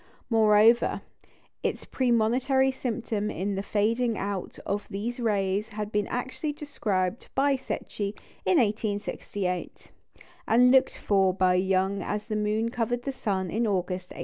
Moreover, 0.31 1.01
its 1.61 1.85
premonitory 1.85 2.71
symptom 2.71 3.29
in 3.29 3.53
the 3.53 3.61
fading 3.61 4.17
out 4.17 4.57
of 4.65 4.87
these 4.89 5.19
rays 5.19 5.67
had 5.69 5.91
been 5.91 6.07
actually 6.07 6.53
described 6.53 7.27
by 7.35 7.55
Secchi 7.55 8.15
in 8.43 8.57
1868, 8.57 9.91
and 10.47 10.71
looked 10.71 10.97
for 10.97 11.35
by 11.35 11.53
Young 11.53 12.01
as 12.01 12.25
the 12.25 12.35
moon 12.35 12.69
covered 12.69 13.03
the 13.03 13.11
sun 13.11 13.51
in 13.51 13.67
August 13.67 14.09
1869. 14.09 14.19